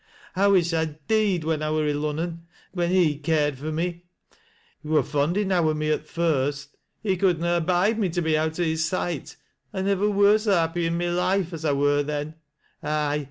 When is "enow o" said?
5.37-5.75